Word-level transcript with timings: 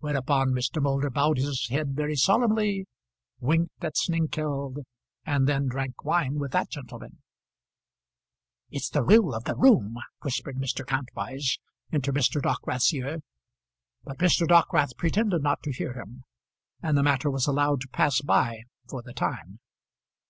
Whereupon 0.00 0.50
Mr. 0.50 0.82
Moulder 0.82 1.08
bowed 1.08 1.38
his 1.38 1.68
head 1.70 1.96
very 1.96 2.16
solemnly, 2.16 2.84
winked 3.40 3.82
at 3.82 3.96
Snengkeld, 3.96 4.84
and 5.24 5.48
then 5.48 5.68
drank 5.68 6.04
wine 6.04 6.34
with 6.34 6.52
that 6.52 6.68
gentleman. 6.68 7.22
"It's 8.68 8.90
the 8.90 9.02
rule 9.02 9.32
of 9.34 9.44
the 9.44 9.56
room," 9.56 9.96
whispered 10.20 10.58
Mr. 10.58 10.84
Kantwise 10.86 11.58
into 11.90 12.12
Mr. 12.12 12.42
Dockwrath's 12.42 12.92
ear; 12.92 13.20
but 14.04 14.18
Mr. 14.18 14.46
Dockwrath 14.46 14.98
pretended 14.98 15.42
not 15.42 15.62
to 15.62 15.72
hear 15.72 15.94
him, 15.94 16.24
and 16.82 16.94
the 16.98 17.02
matter 17.02 17.30
was 17.30 17.46
allowed 17.46 17.80
to 17.80 17.88
pass 17.88 18.20
by 18.20 18.64
for 18.90 19.00
the 19.00 19.14
time. 19.14 19.60